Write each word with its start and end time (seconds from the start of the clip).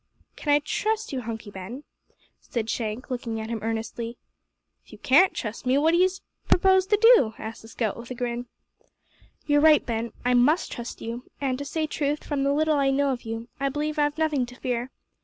"Can 0.35 0.51
I 0.51 0.57
trust 0.57 1.13
you, 1.13 1.21
Hunky 1.21 1.51
Ben?" 1.51 1.83
said 2.39 2.71
Shank, 2.71 3.11
looking 3.11 3.39
at 3.39 3.49
him 3.51 3.59
earnestly. 3.61 4.17
"If 4.83 4.91
you 4.93 4.97
can't 4.97 5.31
trust 5.35 5.63
me, 5.67 5.77
what 5.77 5.91
d'ye 5.91 6.09
propose 6.47 6.87
to 6.87 6.97
do?" 6.97 7.35
asked 7.37 7.61
the 7.61 7.67
scout 7.67 7.97
with 7.97 8.09
a 8.09 8.15
grin. 8.15 8.47
"You're 9.45 9.61
right, 9.61 9.85
Ben. 9.85 10.11
I 10.25 10.33
must 10.33 10.71
trust 10.71 11.01
you, 11.01 11.29
and, 11.39 11.59
to 11.59 11.65
say 11.65 11.85
truth, 11.85 12.23
from 12.23 12.43
the 12.43 12.51
little 12.51 12.77
I 12.77 12.89
know 12.89 13.11
of 13.13 13.21
you, 13.25 13.47
I 13.59 13.69
believe 13.69 13.99
I've 13.99 14.17
nothing 14.17 14.47
to 14.47 14.55
fear. 14.55 14.89